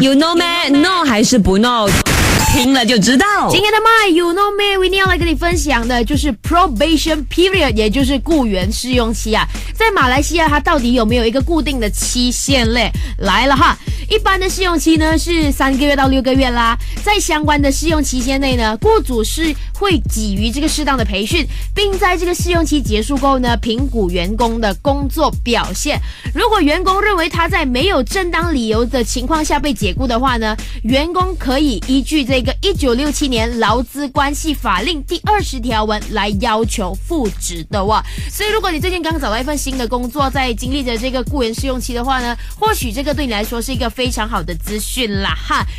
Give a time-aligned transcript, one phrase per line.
[0.00, 1.88] You know me？No 还是不 know？
[2.52, 3.26] 听了就知道。
[3.50, 9.46] 今天的 My You Know Me，今天要来跟你分享的就是 Probation Period，也就是雇员试用期啊。
[9.74, 12.90] 在马来西亚，它到底有没有一个固定的期限嘞？
[13.18, 13.76] 来了哈，
[14.14, 16.78] 一般的试用期呢是三个月到六个月啦。
[17.02, 21.44] 在相关的试用期间内呢，雇主是会给予这个适当的培训，
[21.74, 26.00] 并在这个试用期结束后呢，评估员工的工作表现。
[26.32, 38.00] 如果员工认为他在没有正当理由的情况下被解雇的话呢，员工可以依据这个一九六七年劳资关系法令第二十条文来要求复职的哇。
[38.30, 45.66] 所以，如果你最近刚找到一份新的工作，在经历着这个雇员试用期的话呢，或许这个对你来说是一个非非常好的资讯啦哈。